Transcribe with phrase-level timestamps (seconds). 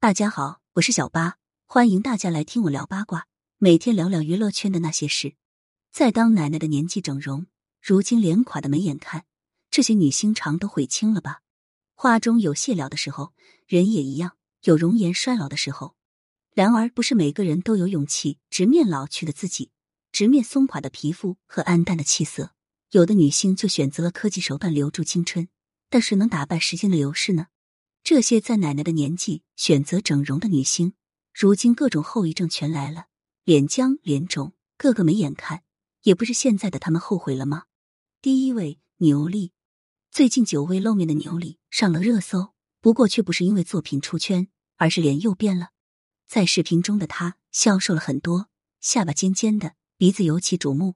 [0.00, 3.26] 大家好，我是小八，欢迎大家来听我聊八卦，
[3.58, 5.34] 每天聊聊娱乐圈的那些事。
[5.90, 7.46] 在当奶奶的年纪整容，
[7.82, 9.24] 如今脸垮的没眼看，
[9.72, 11.40] 这些女星常都悔青了吧？
[11.96, 13.34] 花中有谢了的时候，
[13.66, 15.96] 人也一样有容颜衰老的时候。
[16.54, 19.72] 然而，不是每个人都有勇气直面老去的自己，
[20.12, 22.52] 直面松垮的皮肤和暗淡的气色。
[22.92, 25.48] 有的女星就选择了科技手段留住青春，
[25.90, 27.48] 但是能打败时间的流逝呢？
[28.10, 30.94] 这些在奶奶的年纪选择整容的女星，
[31.34, 33.08] 如今各种后遗症全来了，
[33.44, 35.62] 脸僵脸肿，个个没眼看。
[36.04, 37.64] 也不是现在的他们后悔了吗？
[38.22, 39.52] 第一位牛莉，
[40.10, 44.48] 最近久未露面的牛莉上了热搜，不过却不是因为作品出圈，
[44.78, 45.72] 而是脸又变了。
[46.26, 48.48] 在视频中的她消瘦了很多，
[48.80, 50.94] 下巴尖尖的，鼻子尤其瞩目。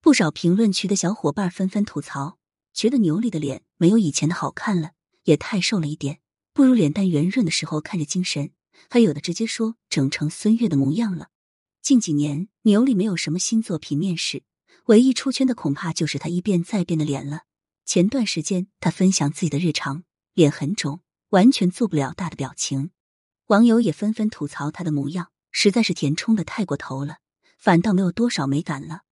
[0.00, 2.40] 不少评论区的小伙伴纷纷吐槽，
[2.74, 6.18] 觉得牛莉的脸没有以前的好看了，也太瘦了一点。
[6.58, 8.50] 不如脸蛋圆润的时候看着精神，
[8.90, 11.28] 还有的直接说整成孙悦的模样了。
[11.80, 14.42] 近几年牛莉没有什么新作品面世，
[14.86, 17.42] 唯一出圈的恐怕就是她一变再变的脸了。
[17.84, 20.02] 前段时间她分享自己的日常，
[20.34, 22.90] 脸很肿，完全做不了大的表情，
[23.46, 27.18] 网友也纷纷吐槽她的模样实在是填充的太过头了，
[27.56, 29.02] 反倒没有多少美感了。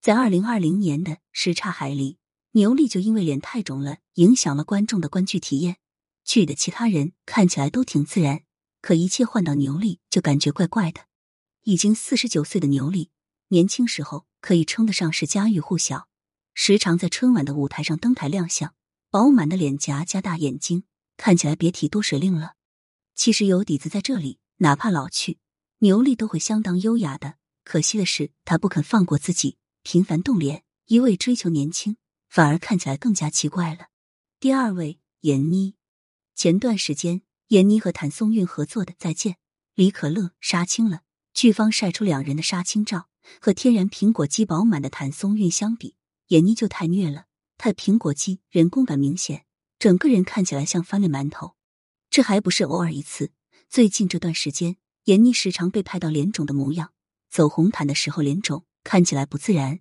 [0.00, 2.18] 在二零二零年的《什刹海》里，
[2.54, 5.76] 牛莉就因为脸太肿了，影响了观众的观剧体验。
[6.28, 8.42] 剧的其他人看起来都挺自然，
[8.82, 11.06] 可一切换到牛莉就感觉怪怪的。
[11.62, 13.08] 已经四十九岁的牛莉，
[13.48, 16.06] 年轻时候可以称得上是家喻户晓，
[16.52, 18.74] 时常在春晚的舞台上登台亮相。
[19.10, 20.84] 饱满的脸颊加大眼睛，
[21.16, 22.56] 看起来别提多水灵了。
[23.14, 25.38] 其实有底子在这里，哪怕老去，
[25.78, 27.36] 牛莉都会相当优雅的。
[27.64, 31.96] 可惜的是，她不肯放过自己，频繁动脸，一味追求年轻，
[32.28, 33.86] 反而看起来更加奇怪了。
[34.38, 35.77] 第二位，闫妮。
[36.38, 39.32] 前段时间，闫妮和谭松韵合作的《再见》，
[39.74, 41.00] 李可乐杀青了。
[41.34, 43.08] 剧方晒出两人的杀青照，
[43.40, 45.96] 和天然苹果肌饱满的谭松韵相比，
[46.28, 47.24] 闫妮就太虐了。
[47.56, 49.46] 她的苹果肌人工感明显，
[49.80, 51.56] 整个人看起来像翻了馒头。
[52.08, 53.32] 这还不是偶尔一次，
[53.68, 54.76] 最近这段时间，
[55.06, 56.92] 闫妮时常被拍到脸肿的模样，
[57.28, 59.78] 走红毯的时候脸肿，看起来不自然；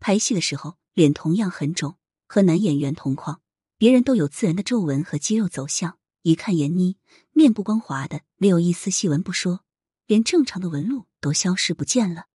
[0.00, 3.40] 拍戏的时候脸同样很肿，和男演员同框。
[3.78, 6.96] 别人都有自然的皱纹和肌肉走向，一看闫妮
[7.32, 9.64] 面部光滑的，没有一丝细纹不说，
[10.06, 12.26] 连正常的纹路都消失不见了。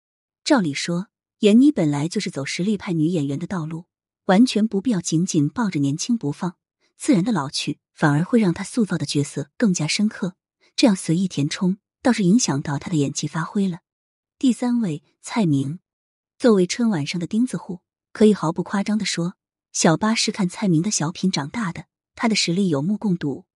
[0.43, 1.07] 照理说，
[1.39, 3.85] 闫妮本来就是走实力派女演员的道路，
[4.25, 6.57] 完全不必要紧紧抱着年轻不放，
[6.97, 10.35] 自然的老去反而会让她塑造的角色更加深刻。
[10.75, 13.79] 这样随意填充，倒是影响到她的演技发挥了。
[14.37, 15.79] 第三位蔡明，
[16.37, 17.79] 作为春晚上的钉子户，
[18.11, 19.35] 可以毫不夸张的说。
[19.73, 23.46] 小八是看蔡明的小品长大的，他的实力有目共睹。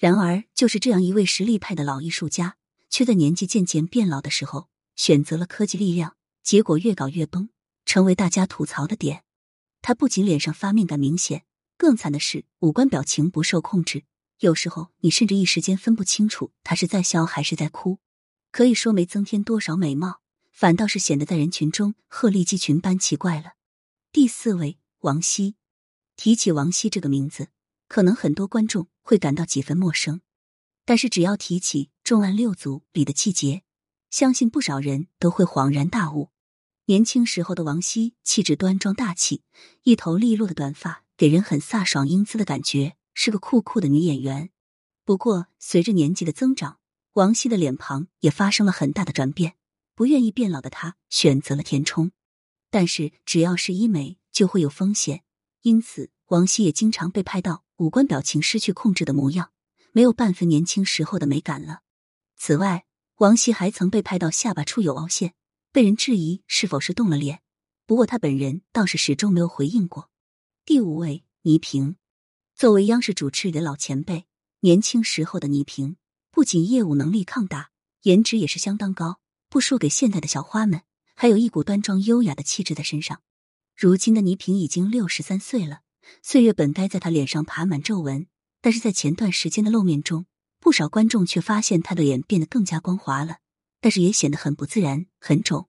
[0.00, 2.56] 然而，就是这样一位实力派的老艺术家，
[2.88, 7.50] 却在年纪渐渐变老的时候，选择了科技力量，结果越搞越崩，
[7.84, 9.24] 成为大家吐槽的点。
[9.82, 11.44] 他不仅脸上发面感明显，
[11.76, 14.04] 更惨的是五官表情不受控制，
[14.38, 17.98] 有时候你甚至一时间分不清楚他是在笑还是在哭。
[18.50, 23.52] 可以说没增添多少美貌，反倒是显得在人群中鹤立鸡群般奇怪了。
[24.10, 25.56] 第四位，王希。
[26.16, 27.48] 提起王希这个名字，
[27.90, 30.20] 可能很多观众会感到几分陌生，
[30.84, 33.64] 但是只要提起《重案六组》里的季节，
[34.10, 36.30] 相信不少人都会恍然大悟。
[36.84, 39.42] 年轻时候的王希气质端庄大气，
[39.82, 44.50] 一头利落的短发给人很飒爽英姿的感觉，是个酷酷的女演员。
[45.04, 46.78] 不过，随着年纪的增长，
[47.14, 49.56] 王希的脸庞也发生了很大的转变。
[49.96, 52.12] 不愿意变老的她选择了填充，
[52.70, 55.24] 但是只要是医美，就会有风险。
[55.62, 59.52] 因此，王希也经常被拍到五官表情失去控制的模样，
[59.92, 61.80] 没有半分年轻时候的美感了。
[62.36, 62.84] 此外，
[63.16, 65.32] 王希还曾被拍到下巴处有凹陷，
[65.72, 67.40] 被人质疑是否是动了脸。
[67.86, 70.10] 不过，他本人倒是始终没有回应过。
[70.66, 71.96] 第五位，倪萍，
[72.54, 74.26] 作为央视主持里的老前辈，
[74.60, 75.96] 年轻时候的倪萍
[76.30, 77.70] 不仅业务能力抗打，
[78.02, 80.82] 颜值也是相当高，不输给现在的小花们，
[81.14, 83.22] 还有一股端庄优雅的气质在身上。
[83.74, 85.80] 如今的倪萍已经六十三岁了，
[86.22, 88.26] 岁月本该在她脸上爬满皱纹，
[88.60, 90.26] 但是在前段时间的露面中，
[90.58, 93.38] 不少观众却发现她的脸变得更加光滑了，
[93.80, 95.68] 但是也显得很不自然、很肿，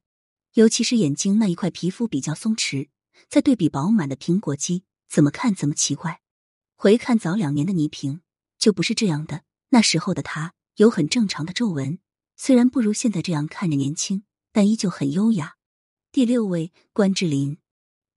[0.54, 2.90] 尤其是眼睛那一块皮肤比较松弛，
[3.30, 6.22] 再对比饱满的苹果肌，怎么看怎么奇怪。
[6.76, 8.22] 回看早两年的倪萍，
[8.58, 12.00] 就不是这样的，那时候的她有很正常的皱纹，
[12.36, 15.56] 虽然不如现在这样看着年轻，但依旧很优雅。
[16.12, 17.60] 第六位，关之琳。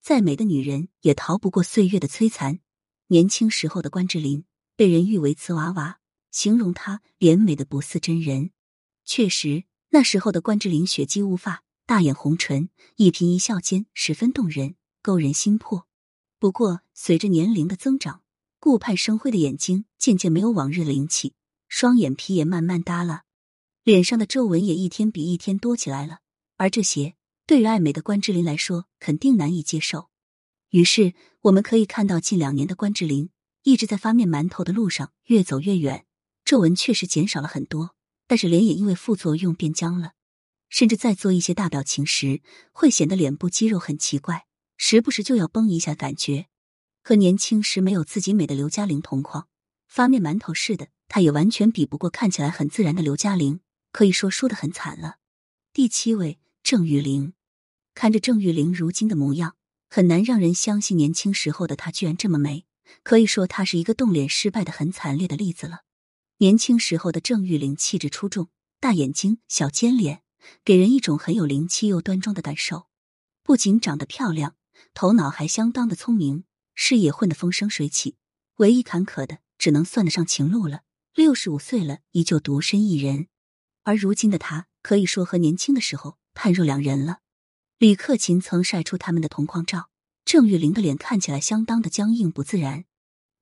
[0.04, 2.58] 再美的女人也逃不过岁月的摧残。
[3.06, 4.44] 年轻时候的关之琳
[4.76, 5.98] 被人誉为瓷娃娃，
[6.30, 8.50] 形容她脸美的不似真人。
[9.06, 15.86] 确实，那时候的关之琳雪肌无发，大眼红唇，一颦一笑间十分动人，勾人心魄。
[16.38, 18.20] 不过，随着年龄的增长，
[18.60, 21.32] 顾盼生辉的眼睛渐渐没有往日灵气，
[21.66, 23.24] 双眼皮也慢慢耷拉，
[23.82, 26.18] 脸上的皱纹也一天比一天多起来了。
[26.58, 27.14] 而这些
[27.46, 30.08] 对于爱美的关之琳来说，肯定难以接受。
[30.70, 31.12] 于是，
[31.42, 33.28] 我们可以看到近两年的关之琳
[33.64, 36.06] 一直在发面馒头的路上越走越远，
[36.44, 37.94] 皱纹确实减少了很多，
[38.26, 40.12] 但是脸也因为副作用变僵了，
[40.70, 42.40] 甚至在做一些大表情时，
[42.72, 44.46] 会显得脸部肌肉很奇怪。
[44.76, 46.46] 时不时就要绷一下，感觉
[47.02, 49.46] 和年轻时没有自己美的刘嘉玲同框，
[49.86, 53.60] 发面馒头似的，她也完全比不过看起来很自然的刘嘉玲，
[53.92, 55.18] 可以说输得很惨了。
[55.72, 57.34] 第七位郑玉玲，
[57.94, 59.54] 看着郑玉玲如今的模样，
[59.90, 62.64] 很难让人相信年轻时候的她居然这么美，
[63.02, 65.80] 可以说她是一个动脸失败的很惨烈的例子了。
[66.38, 68.48] 年轻时候的郑玉玲气质出众，
[68.80, 70.22] 大眼睛、小尖脸，
[70.64, 72.86] 给人一种很有灵气又端庄的感受，
[73.42, 74.56] 不仅长得漂亮。
[74.94, 76.44] 头脑还相当的聪明，
[76.74, 78.16] 事业混得风生水起。
[78.56, 80.80] 唯一坎坷的，只能算得上情路了。
[81.14, 83.26] 六十五岁了，依旧独身一人。
[83.82, 87.20] 而如今的她，可以说和年轻的时候判若两人了。
[87.78, 89.88] 李克勤曾晒出他们的同框照，
[90.24, 92.84] 郑玉玲的脸看起来相当的僵硬不自然，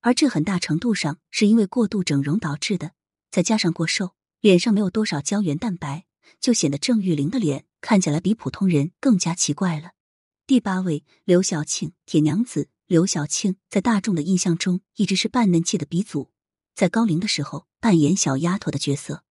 [0.01, 2.93] 而这很大程度上是因为过度整容导致的，
[3.31, 6.07] 再加上过瘦，脸上没有多少胶原蛋白，
[6.41, 9.93] 就显得郑玉玲的脸看起来比普通人更加奇怪了。
[10.47, 12.69] 第八位，刘晓庆，铁娘子。
[12.87, 16.31] 刘晓庆在大众的印象中一直是扮嫩界的鼻祖，
[16.75, 19.25] 在高龄的时候扮演小丫头的角色。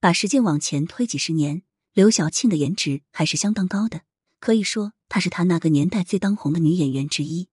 [0.00, 1.62] 把时间往前推几十年，
[1.96, 4.02] 刘晓庆的颜值还是相当高的，
[4.38, 7.48] 可以说她是她那个年代最当红的女演员之一。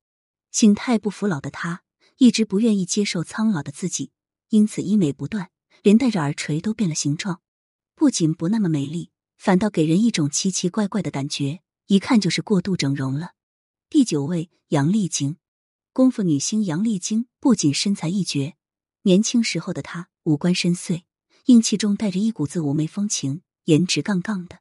[0.51, 1.83] 心态不服老的她，
[2.17, 4.11] 一直不愿意接受苍老的自己，
[4.49, 5.49] 因此医美不断，
[5.81, 7.39] 连带着耳垂都变了形状，
[7.95, 11.61] 不仅不那么美丽，反倒给人一种奇奇怪怪的感觉。
[11.87, 13.35] 一看就是过度整容了。
[13.89, 15.37] 第九位杨丽菁，
[15.93, 18.55] 功夫女星杨丽菁不仅身材一绝，
[19.03, 21.03] 年轻时候的她五官深邃，
[21.45, 24.59] 英气中带着一股子妩媚风情，颜值杠杠的，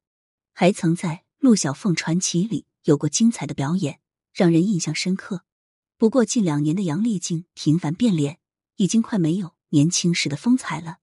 [0.52, 1.08] 还曾在
[1.38, 4.00] 《陆小凤传奇》里有过精彩的表演，
[4.32, 5.44] 让人印象深刻。
[5.98, 8.38] 不过近两年的杨丽菁频繁变脸，
[8.76, 10.98] 已经快没有年轻时的风采了。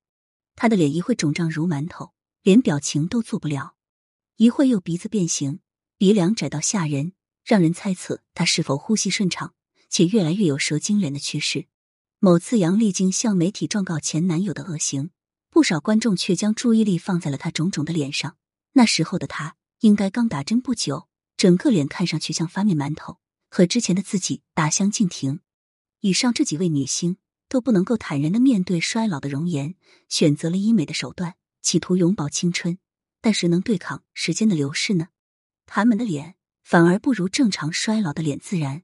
[0.55, 3.75] 她的脸一会肿胀如馒头，连表情都做不了；
[4.37, 5.59] 一会又鼻子变形。
[5.97, 7.11] 鼻梁窄到吓人，
[7.43, 9.53] 让人猜测她是否呼吸顺畅，
[9.89, 11.67] 且越来越有蛇精脸的趋势。
[12.19, 15.11] 某次杨丽菁向媒体状告前男友的恶行，
[15.59, 18.37] 不少观众却将注意力放在了她肿肿的脸上。
[18.71, 23.17] 那时候的她应该刚打针不久，整个脸看上去像发面馒头，
[23.49, 25.41] 和之前的自己大相径庭。
[25.99, 27.17] 以上这几位女星
[27.49, 29.75] 都不能够坦然的面对衰老的容颜，
[30.07, 32.77] 选择了医美的手段，企图永葆青春。
[33.19, 35.07] 但谁能对抗时间的流逝呢？
[35.65, 38.83] 他们的脸反而不如正常衰老的脸自然。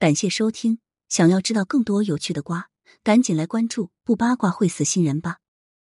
[0.00, 2.70] 感谢收听，想要知道更多有趣的瓜，
[3.04, 5.38] 赶紧来关注，不八卦会死新人吧。